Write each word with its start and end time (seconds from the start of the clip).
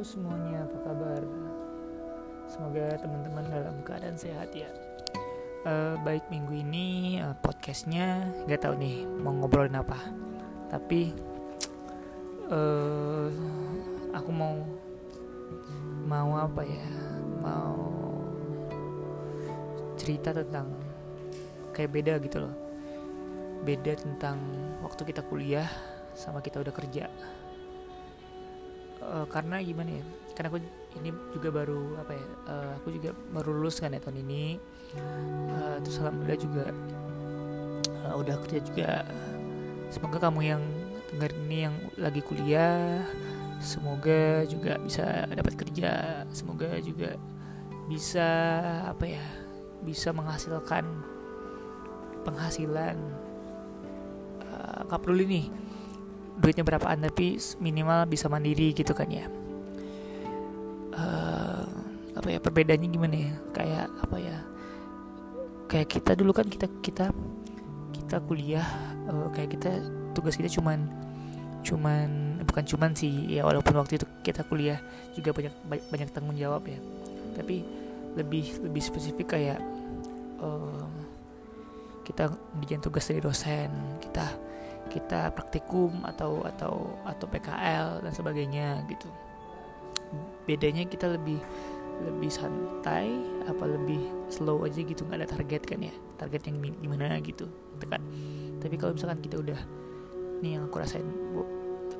Semuanya, 0.00 0.64
apa 0.64 0.78
kabar? 0.80 1.22
Semoga 2.48 2.96
teman-teman 3.04 3.44
dalam 3.52 3.76
keadaan 3.84 4.16
sehat 4.16 4.48
ya. 4.56 4.64
Uh, 5.68 6.00
baik 6.00 6.24
minggu 6.32 6.56
ini 6.56 7.20
uh, 7.20 7.36
podcastnya 7.36 8.24
nggak 8.48 8.64
tahu 8.64 8.80
nih 8.80 9.04
mau 9.04 9.36
ngobrolin 9.36 9.76
apa, 9.76 10.00
tapi 10.72 11.12
uh, 12.48 13.28
aku 14.16 14.30
mau 14.32 14.64
mau 16.08 16.32
apa 16.48 16.64
ya? 16.64 16.86
Mau 17.44 17.76
cerita 20.00 20.32
tentang 20.32 20.80
kayak 21.76 21.92
beda 21.92 22.16
gitu 22.24 22.48
loh. 22.48 22.56
Beda 23.68 24.00
tentang 24.00 24.40
waktu 24.80 25.12
kita 25.12 25.20
kuliah 25.28 25.68
sama 26.16 26.40
kita 26.40 26.56
udah 26.64 26.72
kerja 26.72 27.04
uh, 29.04 29.26
karena 29.28 29.60
gimana 29.60 29.90
ya 30.00 30.04
karena 30.36 30.48
aku 30.56 30.58
ini 31.00 31.10
juga 31.36 31.48
baru 31.52 32.00
apa 32.00 32.12
ya 32.16 32.26
uh, 32.48 32.72
aku 32.80 32.88
juga 32.96 33.10
baru 33.34 33.50
lulus 33.60 33.78
kan 33.78 33.92
ya 33.92 34.00
tahun 34.00 34.24
ini. 34.24 34.56
Uh, 34.96 35.76
terus 35.84 36.02
alhamdulillah 36.02 36.40
juga 36.40 36.64
uh, 38.08 38.14
udah 38.18 38.36
kerja 38.46 38.58
juga. 38.64 38.90
Semoga 39.90 40.30
kamu 40.30 40.40
yang 40.46 40.62
dengar 41.10 41.30
ini 41.46 41.66
yang 41.66 41.74
lagi 41.98 42.22
kuliah 42.22 43.02
semoga 43.60 44.46
juga 44.48 44.80
bisa 44.80 45.26
dapat 45.28 45.52
kerja 45.58 46.24
semoga 46.32 46.80
juga 46.80 47.18
bisa 47.90 48.24
apa 48.86 49.04
ya 49.04 49.26
bisa 49.84 50.14
menghasilkan 50.14 50.86
penghasilan. 52.24 52.96
Uh, 54.50 54.98
perlu 54.98 55.22
nih 55.24 55.46
duitnya 56.40 56.64
berapaan 56.64 57.04
tapi 57.04 57.36
minimal 57.60 58.08
bisa 58.08 58.26
mandiri 58.32 58.72
gitu 58.72 58.96
kan 58.96 59.06
ya. 59.12 59.28
Uh, 60.90 61.68
apa 62.16 62.28
ya 62.32 62.38
perbedaannya 62.40 62.88
gimana 62.88 63.16
ya? 63.16 63.32
Kayak 63.52 63.86
apa 64.00 64.16
ya? 64.16 64.36
Kayak 65.70 65.88
kita 65.92 66.12
dulu 66.16 66.32
kan 66.32 66.48
kita 66.48 66.66
kita 66.80 67.12
kita 67.94 68.16
kuliah 68.24 68.66
uh, 69.06 69.28
kayak 69.30 69.54
kita 69.54 69.70
tugas 70.16 70.34
kita 70.34 70.50
cuman 70.50 70.88
cuman 71.60 72.40
bukan 72.48 72.64
cuman 72.64 72.90
sih 72.96 73.36
ya 73.36 73.44
walaupun 73.44 73.76
waktu 73.76 74.00
itu 74.00 74.08
kita 74.24 74.42
kuliah 74.48 74.80
juga 75.12 75.36
banyak 75.36 75.54
banyak 75.92 76.08
tanggung 76.10 76.34
jawab 76.40 76.64
ya. 76.66 76.80
Tapi 77.36 77.62
lebih 78.18 78.64
lebih 78.66 78.82
spesifik 78.82 79.38
kayak 79.38 79.60
uh, 80.42 80.88
kita 82.02 82.32
ngerjain 82.58 82.82
tugas 82.82 83.06
dari 83.06 83.22
dosen 83.22 83.70
kita 84.02 84.49
kita 84.90 85.30
praktikum 85.30 86.02
atau 86.02 86.42
atau 86.42 86.98
atau 87.06 87.26
PKL 87.30 88.02
dan 88.02 88.12
sebagainya 88.12 88.82
gitu. 88.90 89.06
Bedanya 90.44 90.82
kita 90.90 91.06
lebih 91.14 91.38
lebih 92.00 92.32
santai 92.32 93.12
apa 93.46 93.64
lebih 93.68 94.00
slow 94.32 94.66
aja 94.66 94.82
gitu 94.82 95.06
nggak 95.06 95.22
ada 95.22 95.28
target 95.30 95.62
kan 95.62 95.80
ya? 95.80 95.94
Target 96.18 96.50
yang 96.50 96.56
gimana 96.82 97.16
gitu 97.22 97.46
kan. 97.86 98.02
Tapi 98.60 98.74
kalau 98.76 98.92
misalkan 98.98 99.22
kita 99.22 99.38
udah 99.40 99.60
nih 100.42 100.58
yang 100.58 100.66
aku 100.66 100.82
rasain 100.82 101.06
bu 101.32 101.46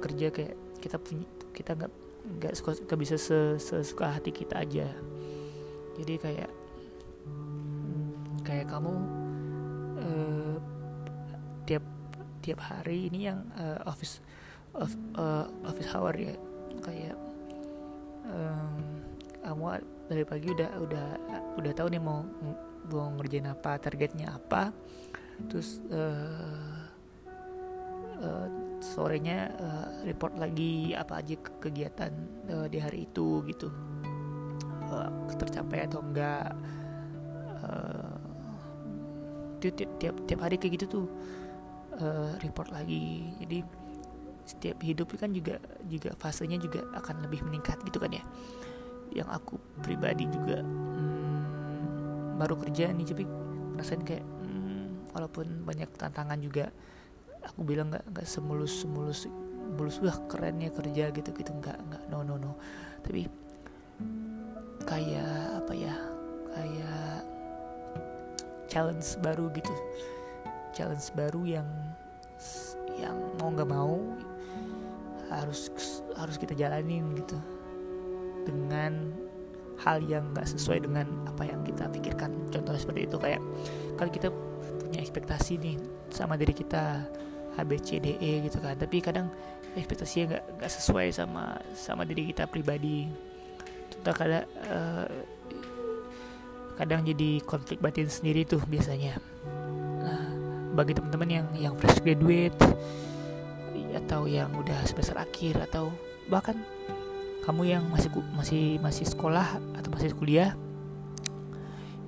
kerja 0.00 0.32
kayak 0.32 0.56
kita 0.80 0.96
punya 0.96 1.28
kita 1.52 1.76
nggak 1.76 1.92
nggak 2.40 2.52
suka 2.56 2.76
nggak 2.84 3.00
bisa 3.00 3.16
sesuka 3.56 4.18
hati 4.18 4.34
kita 4.34 4.60
aja. 4.60 4.90
Jadi 6.00 6.14
kayak 6.18 6.50
kayak 8.44 8.66
kamu 8.72 8.92
tiap 10.00 10.79
tiap 12.50 12.66
hari. 12.66 13.06
Ini 13.06 13.30
yang 13.30 13.46
uh, 13.54 13.78
office 13.86 14.18
of, 14.74 14.90
uh, 15.14 15.46
office 15.62 15.86
hour 15.94 16.10
ya. 16.18 16.34
Kayak 16.82 17.14
um, 18.26 19.06
kamu 19.46 19.86
dari 20.10 20.24
pagi 20.26 20.50
udah 20.50 20.70
udah 20.82 21.08
udah 21.62 21.72
tahu 21.78 21.94
nih 21.94 22.02
mau 22.02 22.26
mau 22.90 23.14
ngerjain 23.14 23.46
apa 23.46 23.78
targetnya 23.78 24.34
apa. 24.34 24.74
Terus 25.46 25.78
uh, 25.94 26.82
uh, 28.18 28.46
sorenya 28.82 29.54
uh, 29.54 29.88
report 30.02 30.34
lagi 30.34 30.90
apa 30.98 31.22
aja 31.22 31.38
kegiatan 31.62 32.10
uh, 32.50 32.66
di 32.66 32.82
hari 32.82 33.06
itu 33.06 33.46
gitu. 33.46 33.70
Uh, 34.90 35.06
tercapai 35.38 35.86
atau 35.86 36.02
enggak. 36.02 36.50
Uh, 37.62 38.18
tiap, 39.60 39.92
tiap 40.00 40.16
tiap 40.24 40.40
hari 40.40 40.56
kayak 40.56 40.80
gitu 40.80 40.86
tuh 40.88 41.06
uh, 42.00 42.34
report 42.42 42.72
lagi. 42.72 43.32
Jadi 43.40 43.58
setiap 44.48 44.82
hidup 44.82 45.14
kan 45.14 45.30
juga 45.30 45.62
juga 45.86 46.10
fasenya 46.18 46.58
juga 46.58 46.82
akan 46.98 47.22
lebih 47.28 47.46
meningkat 47.46 47.78
gitu 47.86 48.02
kan 48.02 48.10
ya. 48.10 48.24
Yang 49.14 49.28
aku 49.30 49.54
pribadi 49.84 50.26
juga 50.26 50.62
hmm, 50.62 52.38
baru 52.40 52.58
kerja 52.58 52.90
nih 52.90 53.06
tapi 53.06 53.24
rasain 53.78 54.02
kayak 54.02 54.24
hmm, 54.24 55.14
walaupun 55.14 55.62
banyak 55.62 55.90
tantangan 55.94 56.38
juga 56.42 56.74
aku 57.40 57.64
bilang 57.64 57.94
nggak 57.94 58.04
nggak 58.10 58.26
semulus 58.26 58.84
semulus 58.84 59.24
mulus 59.70 60.02
wah 60.02 60.18
kerennya 60.26 60.74
kerja 60.74 61.14
gitu 61.14 61.30
gitu. 61.30 61.50
Nggak 61.54 61.78
nggak 61.78 62.02
no 62.10 62.26
no 62.26 62.34
no. 62.40 62.52
Tapi 63.06 63.30
kayak 64.88 65.62
apa 65.62 65.72
ya 65.76 65.94
kayak 66.50 67.22
challenge 68.70 69.18
baru 69.22 69.50
gitu 69.54 69.74
challenge 70.80 71.12
baru 71.12 71.60
yang 71.60 71.68
yang 72.96 73.12
mau 73.36 73.52
nggak 73.52 73.68
mau 73.68 74.00
harus 75.28 75.68
harus 76.16 76.40
kita 76.40 76.56
jalanin 76.56 77.04
gitu. 77.20 77.36
Dengan 78.48 79.12
hal 79.84 80.00
yang 80.08 80.32
nggak 80.32 80.48
sesuai 80.48 80.88
dengan 80.88 81.04
apa 81.28 81.44
yang 81.44 81.60
kita 81.60 81.84
pikirkan. 81.92 82.32
Contohnya 82.48 82.80
seperti 82.80 83.04
itu 83.04 83.16
kayak 83.20 83.44
kalau 84.00 84.08
kita 84.08 84.32
punya 84.80 85.04
ekspektasi 85.04 85.60
nih 85.60 85.76
sama 86.08 86.40
diri 86.40 86.56
kita 86.56 87.04
A 87.60 87.62
B 87.62 87.76
C 87.76 88.00
D 88.00 88.16
E 88.16 88.48
gitu 88.48 88.56
kan. 88.64 88.80
Tapi 88.80 89.04
kadang 89.04 89.28
ekspektasinya 89.76 90.32
nggak 90.32 90.44
nggak 90.56 90.72
sesuai 90.80 91.12
sama 91.12 91.60
sama 91.76 92.08
diri 92.08 92.32
kita 92.32 92.48
pribadi. 92.48 93.04
Contoh 93.92 94.16
kadang 94.16 94.48
uh, 94.72 95.08
kadang 96.80 97.04
jadi 97.04 97.44
konflik 97.44 97.84
batin 97.84 98.08
sendiri 98.08 98.48
tuh 98.48 98.64
biasanya 98.64 99.20
bagi 100.74 100.94
teman-teman 100.94 101.28
yang 101.30 101.46
yang 101.58 101.74
fresh 101.78 101.98
graduate 102.02 102.56
atau 103.90 104.26
yang 104.30 104.50
udah 104.54 104.78
semester 104.86 105.18
akhir 105.18 105.58
atau 105.70 105.90
bahkan 106.30 106.54
kamu 107.42 107.74
yang 107.74 107.84
masih 107.90 108.10
masih 108.36 108.64
masih 108.78 109.06
sekolah 109.08 109.58
atau 109.74 109.88
masih 109.90 110.14
kuliah 110.14 110.54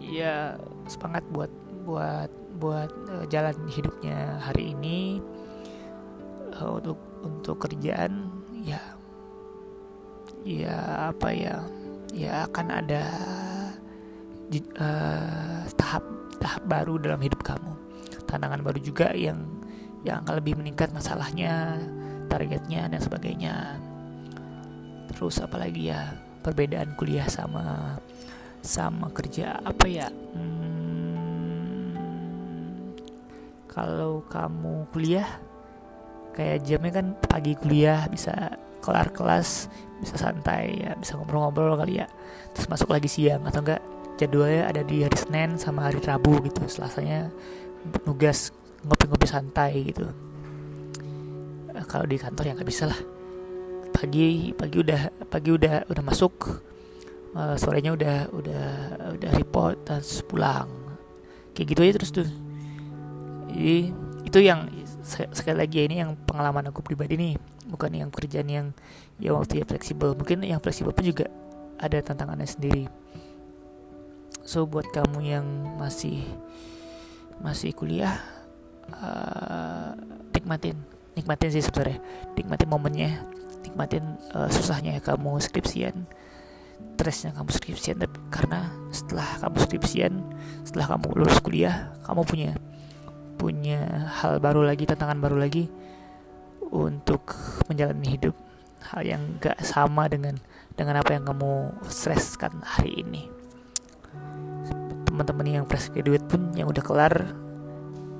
ya 0.00 0.56
semangat 0.88 1.26
buat 1.34 1.50
buat 1.84 2.30
buat 2.56 2.90
uh, 3.12 3.24
jalan 3.28 3.54
hidupnya 3.68 4.40
hari 4.40 4.72
ini 4.72 5.20
uh, 6.56 6.80
untuk 6.80 6.98
untuk 7.20 7.68
kerjaan 7.68 8.32
ya 8.64 8.80
ya 10.46 11.10
apa 11.12 11.28
ya 11.34 11.56
ya 12.14 12.46
akan 12.48 12.66
ada 12.70 13.04
uh, 14.78 15.60
tahap 15.74 16.04
tahap 16.38 16.62
baru 16.64 16.96
dalam 17.02 17.20
hidup 17.20 17.42
kamu 17.44 17.85
tantangan 18.26 18.60
baru 18.62 18.78
juga 18.82 19.14
yang 19.14 19.38
yang 20.06 20.22
akan 20.22 20.38
lebih 20.38 20.54
meningkat 20.58 20.94
masalahnya 20.94 21.82
targetnya 22.30 22.90
dan 22.90 23.00
sebagainya. 23.00 23.78
Terus 25.10 25.40
apalagi 25.42 25.90
ya 25.90 26.14
perbedaan 26.42 26.94
kuliah 26.94 27.26
sama 27.26 27.98
sama 28.62 29.10
kerja 29.14 29.62
apa 29.62 29.86
ya 29.86 30.10
hmm, 30.10 31.94
kalau 33.70 34.26
kamu 34.26 34.90
kuliah 34.90 35.26
kayak 36.34 36.66
jamnya 36.66 36.92
kan 36.98 37.14
pagi 37.30 37.54
kuliah 37.54 38.10
bisa 38.10 38.58
kelar 38.82 39.14
kelas 39.14 39.70
bisa 40.02 40.18
santai 40.18 40.82
ya 40.82 40.92
bisa 40.98 41.16
ngobrol-ngobrol 41.16 41.78
kali 41.80 42.02
ya. 42.04 42.06
Terus 42.52 42.68
masuk 42.68 42.92
lagi 42.92 43.08
siang 43.08 43.46
atau 43.48 43.64
enggak 43.64 43.82
jadwalnya 44.16 44.68
ada 44.68 44.82
di 44.84 45.04
hari 45.04 45.16
Senin 45.16 45.60
sama 45.60 45.88
hari 45.88 46.00
Rabu 46.00 46.40
gitu 46.44 46.64
selasanya 46.68 47.28
nugas 48.04 48.50
ngopi-ngopi 48.86 49.26
santai 49.26 49.72
gitu. 49.86 50.06
Uh, 51.72 51.84
kalau 51.88 52.06
di 52.06 52.16
kantor 52.20 52.50
ya 52.50 52.52
nggak 52.54 52.68
bisa 52.68 52.88
lah. 52.88 53.00
Pagi 53.90 54.52
pagi 54.52 54.76
udah 54.80 55.26
pagi 55.26 55.50
udah 55.50 55.88
udah 55.88 56.02
masuk. 56.04 56.62
Uh, 57.36 57.52
sorenya 57.60 57.92
udah 57.92 58.16
udah 58.32 58.64
udah 59.16 59.30
report 59.36 59.76
dan 59.84 60.00
pulang. 60.24 60.68
Kayak 61.52 61.66
gitu 61.72 61.80
aja 61.84 61.92
terus 61.96 62.10
tuh. 62.12 62.28
Jadi 63.52 63.92
itu 64.26 64.38
yang 64.42 64.68
sekali 65.06 65.56
lagi 65.56 65.80
ya, 65.80 65.84
ini 65.86 65.96
yang 66.02 66.18
pengalaman 66.26 66.68
aku 66.68 66.82
pribadi 66.82 67.14
nih. 67.16 67.34
Bukan 67.66 67.94
yang 67.94 68.10
kerjaan 68.10 68.48
yang 68.48 68.66
ya 69.16 69.32
waktu 69.32 69.62
ya 69.62 69.64
fleksibel. 69.64 70.12
Mungkin 70.16 70.44
yang 70.44 70.60
fleksibel 70.60 70.92
pun 70.92 71.04
juga 71.06 71.26
ada 71.80 72.00
tantangannya 72.00 72.48
sendiri. 72.48 72.84
So 74.46 74.62
buat 74.64 74.86
kamu 74.94 75.18
yang 75.26 75.46
masih 75.76 76.22
masih 77.40 77.72
kuliah 77.76 78.16
uh, 78.96 79.92
nikmatin 80.32 80.76
nikmatin 81.16 81.50
sih 81.52 81.64
sebenarnya. 81.64 81.98
Nikmatin 82.36 82.68
momennya 82.68 83.10
nikmatin 83.64 84.04
uh, 84.36 84.48
susahnya 84.52 85.00
kamu 85.00 85.40
skripsian 85.42 86.06
stresnya 86.96 87.36
kamu 87.36 87.52
skripsian 87.52 87.96
tapi 88.00 88.16
karena 88.32 88.72
setelah 88.88 89.28
kamu 89.44 89.56
skripsian 89.68 90.12
setelah 90.64 90.96
kamu 90.96 91.06
lulus 91.12 91.38
kuliah 91.44 91.92
kamu 92.08 92.24
punya 92.24 92.50
punya 93.36 94.08
hal 94.16 94.40
baru 94.40 94.64
lagi 94.64 94.88
tantangan 94.88 95.20
baru 95.20 95.36
lagi 95.36 95.68
untuk 96.72 97.36
menjalani 97.68 98.16
hidup. 98.16 98.34
Hal 98.86 99.02
yang 99.04 99.22
gak 99.42 99.60
sama 99.60 100.08
dengan 100.08 100.40
dengan 100.72 101.02
apa 101.04 101.12
yang 101.12 101.28
kamu 101.28 101.74
streskan 101.90 102.64
hari 102.64 103.02
ini 103.02 103.35
teman-teman 105.16 105.48
yang 105.48 105.64
fresh 105.64 105.88
graduate 105.88 106.28
pun 106.28 106.52
yang 106.52 106.68
udah 106.68 106.84
kelar 106.84 107.32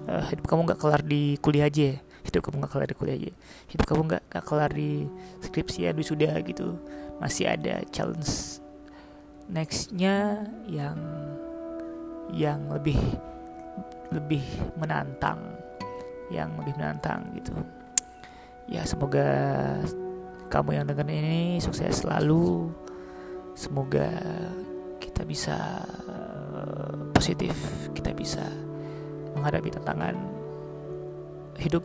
uh, 0.09 0.25
hidup 0.33 0.49
kamu 0.49 0.73
gak 0.73 0.81
kelar 0.81 1.05
di 1.05 1.37
kuliah 1.45 1.69
aja 1.69 2.01
hidup 2.27 2.43
kamu 2.43 2.67
gak 2.67 2.73
kelar 2.75 2.89
di 2.91 2.97
kuliah 2.99 3.17
aja. 3.17 3.33
Hidup 3.71 3.87
kamu 3.87 4.01
gak, 4.11 4.23
gak 4.29 4.45
kelar 4.45 4.71
di 4.75 5.07
skripsi 5.41 5.87
ya 5.87 5.91
sudah 5.95 6.35
gitu. 6.43 6.75
Masih 7.23 7.47
ada 7.47 7.81
challenge 7.95 8.61
nextnya 9.47 10.43
yang 10.67 10.99
yang 12.35 12.67
lebih 12.67 12.99
lebih 14.11 14.43
menantang 14.75 15.39
yang 16.35 16.51
lebih 16.59 16.75
menantang 16.75 17.31
gitu. 17.39 17.55
Ya 18.67 18.83
semoga 18.83 19.31
kamu 20.51 20.83
yang 20.83 20.85
dengar 20.91 21.07
ini 21.07 21.63
sukses 21.63 22.03
selalu. 22.03 22.75
Semoga 23.55 24.11
kita 24.99 25.23
bisa 25.23 25.81
positif 27.17 27.57
kita 27.97 28.13
bisa 28.13 28.45
menghadapi 29.33 29.73
tantangan 29.73 30.13
hidup 31.57 31.81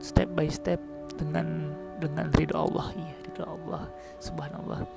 step 0.00 0.32
by 0.32 0.48
step 0.48 0.80
dengan 1.20 1.76
dengan 2.00 2.32
ridho 2.32 2.56
Allah. 2.56 2.88
Iya 2.96 3.14
ridho 3.28 3.44
Allah 3.44 3.84
subhanallah. 4.20 4.88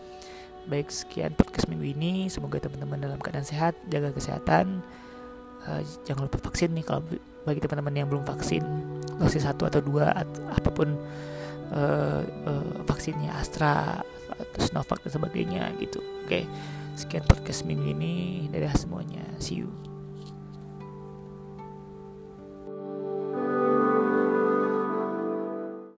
Baik 0.72 0.88
sekian 0.88 1.36
podcast 1.36 1.68
minggu 1.68 1.92
ini. 1.92 2.32
Semoga 2.32 2.64
teman-teman 2.64 3.00
dalam 3.04 3.20
keadaan 3.20 3.48
sehat 3.48 3.76
jaga 3.92 4.16
kesehatan. 4.16 4.80
Uh, 5.68 5.84
jangan 6.08 6.32
lupa 6.32 6.40
vaksin 6.40 6.72
nih 6.72 6.88
kalau 6.88 7.04
bagi 7.44 7.60
teman-teman 7.60 7.96
yang 8.00 8.08
belum 8.08 8.24
vaksin 8.24 8.64
dosis 9.20 9.44
satu 9.44 9.68
atau 9.68 9.84
dua 9.84 10.16
atau 10.16 10.40
apa 10.56 10.70
pun 10.72 10.96
uh, 11.76 12.24
uh, 12.24 12.72
vaksinnya 12.88 13.36
Astra 13.36 14.00
Sinovac 14.60 15.02
dan 15.04 15.12
sebagainya 15.16 15.72
gitu. 15.80 16.04
Oke 16.24 16.44
okay. 16.44 16.44
sekian 17.00 17.26
podcast 17.26 17.64
minggu 17.66 17.96
ini. 17.96 18.48
Dadah 18.52 18.76
semuanya. 18.76 19.24
See 19.40 19.64
you 19.64 19.99